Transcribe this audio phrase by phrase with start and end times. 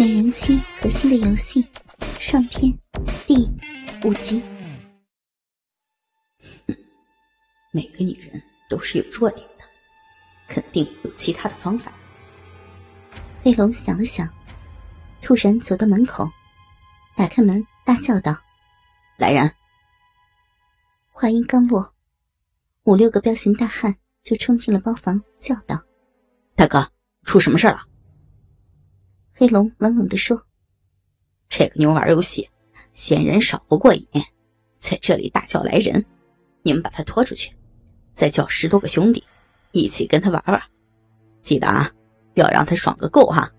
[0.00, 1.62] 美人妻和新的游戏
[2.18, 2.72] 上篇
[3.26, 3.46] 第
[4.02, 4.42] 五集。
[7.70, 9.64] 每个女人都是有弱点的，
[10.48, 11.92] 肯定有其他的方法。
[13.42, 14.26] 黑龙想了想，
[15.20, 16.26] 突然走到门口，
[17.14, 18.34] 打开门，大叫道
[19.20, 19.54] ：“来人！”
[21.12, 21.94] 话音刚落，
[22.84, 25.78] 五六个彪形大汉就冲进了包房，叫道
[26.56, 26.90] ：“大哥，
[27.24, 27.82] 出什么事了？”
[29.40, 30.38] 黑龙冷冷地说
[31.48, 32.46] ：“这个妞玩游戏，
[32.92, 34.06] 嫌人少不过瘾，
[34.78, 36.04] 在这里大叫来人，
[36.62, 37.50] 你们把他拖出去。”
[38.12, 39.24] 再叫十多个兄弟，
[39.72, 40.62] 一起跟他玩玩，
[41.40, 41.90] 记得啊，
[42.34, 43.50] 要让他爽个够哈。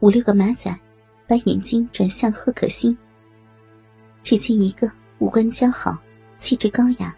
[0.00, 0.76] 五六个马仔
[1.28, 2.98] 把眼睛转向贺可欣，
[4.24, 4.90] 只见一个
[5.20, 5.96] 五官姣好、
[6.38, 7.16] 气质高雅、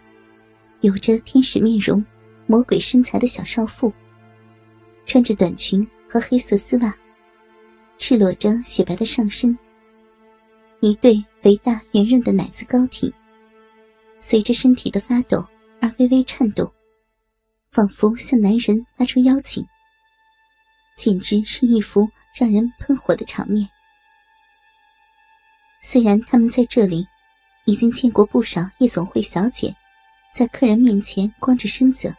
[0.81, 2.05] 有着天使面容、
[2.45, 3.91] 魔鬼身材的小少妇，
[5.07, 6.93] 穿着短裙和黑色丝袜，
[7.97, 9.57] 赤裸着雪白的上身，
[10.81, 13.09] 一对肥大圆润的奶子高挺，
[14.19, 15.47] 随着身体的发抖。
[15.79, 16.71] 而微微颤动，
[17.71, 19.65] 仿佛向男人发出邀请，
[20.95, 23.67] 简直是一幅让人喷火的场面。
[25.81, 27.07] 虽然他们在这里
[27.65, 29.75] 已经见过不少夜总会小姐
[30.35, 32.15] 在客人面前光着身子，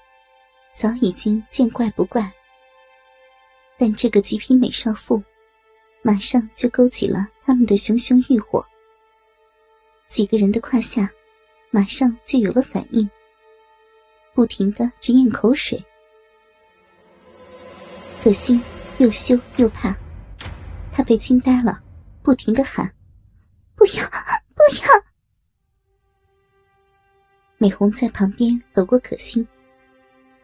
[0.75, 2.29] 早已经见怪不怪，
[3.83, 5.21] 但这个极品美少妇
[6.03, 8.65] 马上就勾起了他们的熊熊欲火。
[10.09, 11.11] 几个人的胯下
[11.73, 13.11] 马上就有了反应。
[14.35, 15.85] 不停的直咽口水，
[18.23, 18.63] 可心
[18.99, 19.93] 又羞又怕，
[20.93, 21.83] 他被惊呆了，
[22.23, 22.89] 不停的喊
[23.75, 24.05] ：“不要，
[24.55, 25.05] 不要！”
[27.59, 29.45] 美红在旁边搂过可心，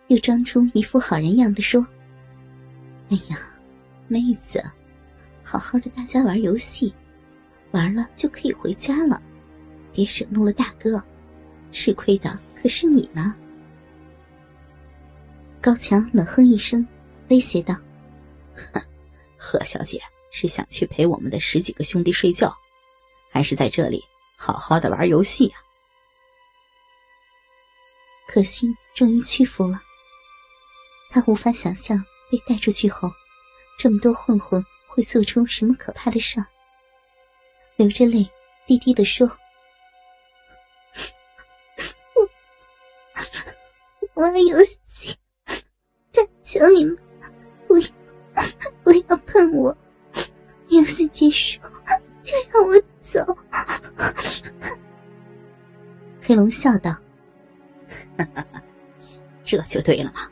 [0.08, 1.86] 又装出一副好人样的说
[3.10, 3.38] ：“哎呀，
[4.06, 4.62] 妹子，
[5.42, 6.94] 好好的大家玩游戏，
[7.70, 9.20] 玩了就可以回家了，
[9.92, 11.02] 别惹怒了大哥，
[11.72, 13.34] 吃亏的可是你呢。”
[15.60, 16.86] 高强冷哼一声，
[17.28, 17.74] 威胁道
[19.36, 22.54] ：“贺小姐是想去陪我们的十几个兄弟睡觉，
[23.30, 24.04] 还是在这里
[24.36, 25.58] 好好的玩游戏啊？”
[28.28, 29.80] 可心终于屈服了。
[31.10, 33.10] 他无法想象被带出去后，
[33.78, 36.46] 这么多混混会做出什么可怕的事儿，
[37.76, 38.28] 流着泪
[38.66, 39.26] 低低的说
[44.14, 45.16] ：“我玩游戏。”
[46.12, 46.98] 但求你们，
[47.68, 47.88] 不要
[48.82, 49.76] 不要碰我！
[50.68, 51.60] 游戏结束
[52.22, 53.38] 就让我走。
[56.20, 56.94] 黑龙笑道：
[59.44, 60.30] “这就对了嘛，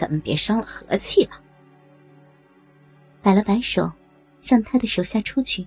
[0.00, 1.32] 咱们别伤了和气了。”
[3.20, 3.92] 摆了摆手，
[4.42, 5.66] 让他的手下出去。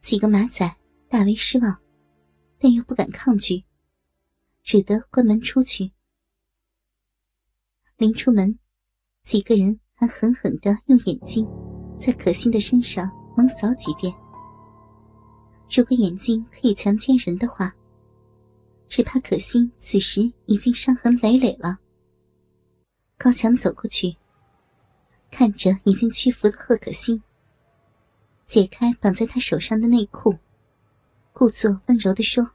[0.00, 0.76] 几个马仔
[1.08, 1.78] 大为失望，
[2.58, 3.62] 但又不敢抗拒，
[4.64, 5.92] 只得关门出去。
[7.98, 8.58] 临出门，
[9.22, 11.46] 几个人还狠狠的用眼睛
[11.96, 14.12] 在可心的身上猛扫几遍。
[15.70, 17.72] 如果眼睛可以强奸人的话，
[18.88, 21.78] 只怕可心此时已经伤痕累累了。
[23.20, 24.16] 高强走过去，
[25.28, 27.20] 看着已经屈服的贺可欣，
[28.46, 30.38] 解开绑在他手上的内裤，
[31.32, 32.48] 故作温柔的说：“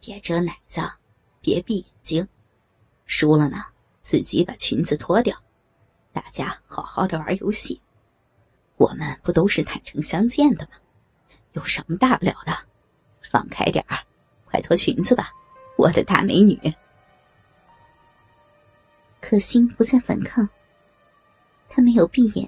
[0.00, 0.80] 别遮奶子，
[1.42, 2.28] 别闭眼睛，
[3.04, 3.62] 输了呢。”
[4.02, 5.40] 自己把裙子脱掉，
[6.12, 7.80] 大家好好的玩游戏。
[8.76, 10.72] 我们不都是坦诚相见的吗？
[11.52, 12.52] 有什么大不了的？
[13.30, 13.96] 放开点儿，
[14.46, 15.30] 快脱裙子吧，
[15.76, 16.58] 我的大美女。
[19.32, 20.46] 可心不再反抗，
[21.66, 22.46] 他没有闭眼，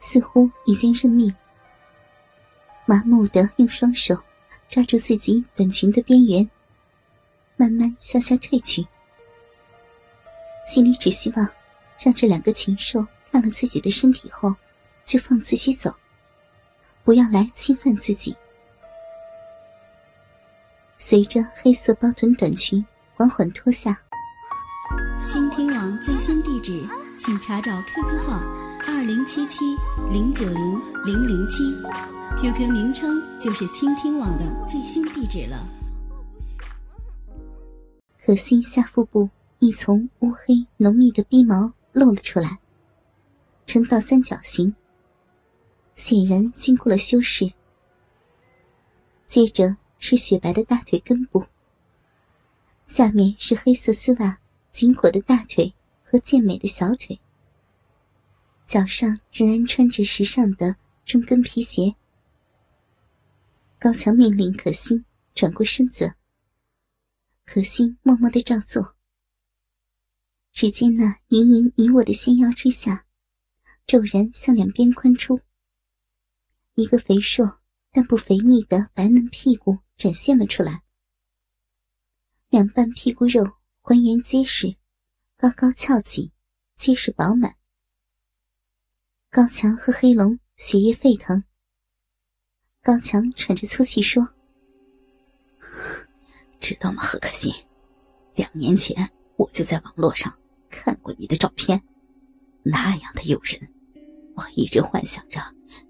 [0.00, 1.32] 似乎已经认命，
[2.84, 4.20] 麻木的用双手
[4.68, 6.50] 抓住自己短裙的边缘，
[7.56, 8.84] 慢慢向下退去。
[10.66, 11.48] 心里只希望，
[11.96, 14.52] 让这两个禽兽看了自己的身体后，
[15.04, 15.94] 就放自己走，
[17.04, 18.36] 不要来侵犯自己。
[20.96, 22.84] 随着黑色包臀短裙
[23.14, 24.02] 缓缓脱下，
[25.30, 26.82] 倾听网最新地址，
[27.18, 28.40] 请查找 QQ 号
[28.86, 29.62] 二零七七
[30.10, 31.64] 零九零零零七
[32.40, 35.68] ，QQ 名称就是倾听网的最新地址了。
[38.24, 39.28] 可心下腹部。
[39.58, 42.60] 一丛乌黑浓密的逼毛露了出来，
[43.66, 44.74] 呈倒三角形，
[45.96, 47.52] 显然经过了修饰。
[49.26, 51.44] 接着是雪白的大腿根部，
[52.86, 54.38] 下面是黑色丝袜
[54.70, 57.20] 紧裹的大腿和健美的小腿，
[58.66, 61.94] 脚上仍然穿着时尚的中跟皮鞋。
[63.78, 65.04] 高强命令可心
[65.34, 66.14] 转过身子，
[67.44, 68.94] 可心默默的照做。
[70.52, 73.06] 只见那盈盈一握的纤腰之下，
[73.86, 75.40] 骤然向两边宽出，
[76.74, 77.60] 一个肥硕
[77.90, 80.82] 但不肥腻的白嫩屁股展现了出来，
[82.48, 83.57] 两半屁股肉
[83.88, 84.76] 浑圆结实，
[85.38, 86.30] 高高翘起，
[86.76, 87.56] 结实饱满。
[89.30, 91.42] 高强和黑龙血液沸腾。
[92.82, 94.28] 高强喘着粗气说
[96.60, 97.50] ：“知道吗，何可欣？
[98.34, 100.38] 两年前我就在网络上
[100.68, 101.82] 看过你的照片，
[102.62, 103.72] 那样的诱人，
[104.34, 105.40] 我一直幻想着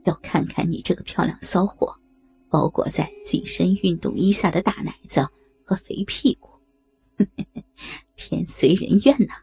[0.05, 1.99] 要看看你这个漂亮骚货，
[2.49, 5.27] 包裹在紧身运动衣下的大奶子
[5.65, 6.48] 和肥屁股。
[8.29, 9.35] 天随人愿呐！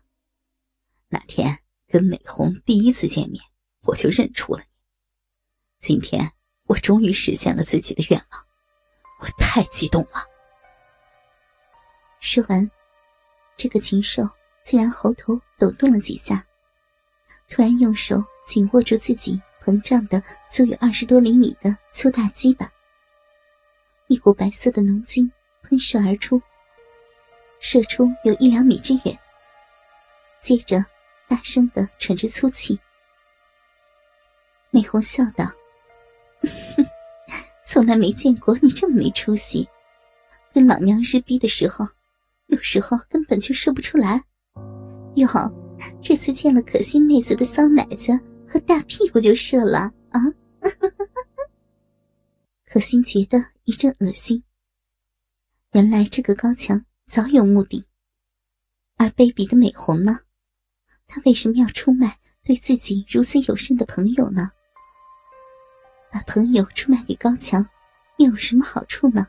[1.10, 3.42] 那天跟美红第一次见面。”
[3.88, 4.68] 我就认出了你。
[5.80, 6.32] 今天
[6.64, 8.42] 我终于实现了自己的愿望，
[9.22, 10.26] 我太激动了。
[12.20, 12.68] 说完，
[13.56, 14.28] 这个禽兽
[14.64, 16.44] 竟然喉头抖动了几下，
[17.48, 22.68] 突然用手紧握住自己膨胀的足有二十多厘米的粗大鸡巴，
[24.08, 25.32] 一股白色的浓精
[25.62, 26.42] 喷射而出，
[27.60, 29.20] 射出有一两米之远。
[30.42, 30.84] 接着，
[31.28, 32.80] 大声的喘着粗气。
[34.70, 35.50] 美红笑道
[37.66, 39.68] ：“从来没见过你这么没出息，
[40.54, 41.88] 跟老娘日逼的时候，
[42.48, 44.22] 有时候根本就射不出来。
[45.16, 45.28] 哟，
[46.02, 48.12] 这次见了可心妹子的骚奶子
[48.48, 50.22] 和大屁股就射了啊！”
[52.68, 54.44] 可心觉得一阵恶心。
[55.72, 57.88] 原来这个高强早有目的，
[58.98, 60.20] 而卑鄙的美红呢？
[61.08, 64.52] 他为什么要出卖对自己如此友善的朋友呢？
[66.12, 67.68] 把朋友出卖给高强，
[68.18, 69.28] 又有什么好处呢？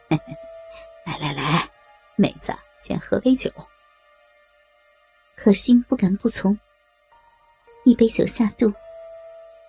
[1.04, 1.68] 来来来，
[2.16, 2.54] 妹子，
[2.86, 3.50] 先喝杯酒。”
[5.36, 6.56] 可心不敢不从。
[7.84, 8.72] 一杯酒下肚，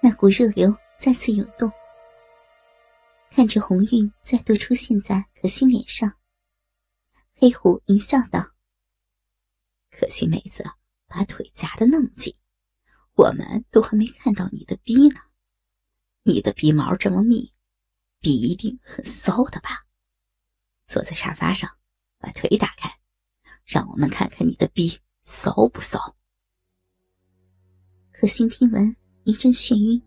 [0.02, 1.72] 那股热流再次涌动。
[3.30, 6.12] 看着红晕再度出现在可心脸上，
[7.36, 8.40] 黑虎淫笑道
[9.92, 10.64] ：“可惜妹子
[11.08, 12.36] 把腿夹得那么紧，
[13.14, 15.20] 我们都还没看到你的逼呢。
[16.24, 17.54] 你的鼻毛这么密，
[18.20, 19.86] 逼一定很骚的吧？
[20.88, 21.70] 坐在沙发上，
[22.18, 22.90] 把腿打开，
[23.68, 26.00] 让我们看看你的逼骚不骚。”
[28.12, 30.02] 可心听闻一阵眩晕，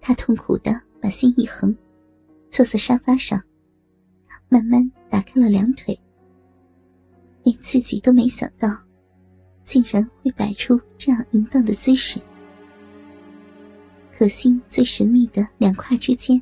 [0.00, 1.76] 他痛苦的把心一横。
[2.50, 3.38] 坐在沙发上，
[4.48, 5.98] 慢慢打开了两腿。
[7.42, 8.68] 连自己都没想到，
[9.64, 12.18] 竟然会摆出这样淫荡的姿势。
[14.10, 16.40] 可心最神秘的两胯之间，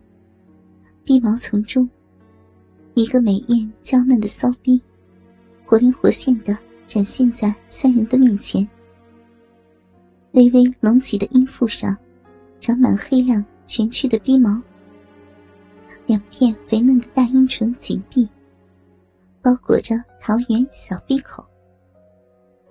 [1.03, 1.91] 逼毛丛中，
[2.95, 4.81] 一个美艳娇嫩的骚逼，
[5.67, 8.67] 活灵活现的展现在三人的面前。
[10.31, 11.97] 微微隆起的阴腹上，
[12.61, 14.63] 长满黑亮蜷曲的逼毛。
[16.07, 18.29] 两片肥嫩的大阴唇紧闭，
[19.43, 21.45] 包裹着桃圆小闭口。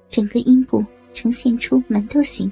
[0.08, 2.50] 整个阴部呈现出馒头形，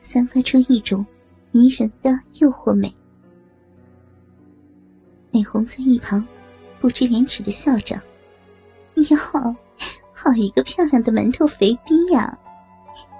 [0.00, 1.06] 散发出一种
[1.52, 2.10] 迷人的
[2.40, 2.92] 诱惑美。
[5.30, 6.26] 美红在一旁
[6.80, 8.02] 不知廉耻的笑着
[9.10, 9.56] ：“哟，
[10.12, 12.36] 好一个漂亮的馒头肥逼呀！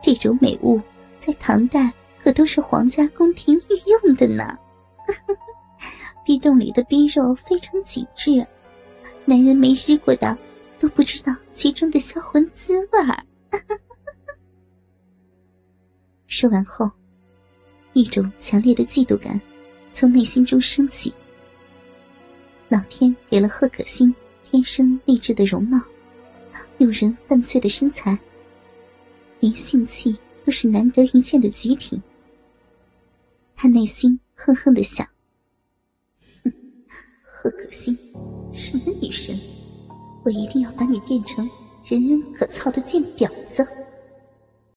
[0.02, 0.80] 这种美物
[1.18, 1.92] 在唐代
[2.23, 4.56] 可都是皇家宫廷御用的呢。
[6.25, 8.45] ”壁洞里的逼肉非常紧致，
[9.25, 10.37] 男人没吃过的
[10.80, 13.23] 都不知道其中的销魂滋味儿。
[16.26, 16.90] 说完后，
[17.92, 19.40] 一种强烈的嫉妒感
[19.92, 21.14] 从内心中升起。
[22.68, 24.12] 老天给了贺可欣
[24.49, 25.76] 天生丽质的容貌，
[26.79, 28.17] 诱人犯罪的身材，
[29.41, 32.00] 连性器都是难得一见的极品。
[33.57, 35.05] 他内心恨恨的想。
[36.45, 36.53] 哼，
[37.25, 37.99] 贺可欣，
[38.55, 39.37] 什么女神？
[40.25, 41.50] 我一定要把你变成
[41.85, 43.67] 人人可操的贱婊子！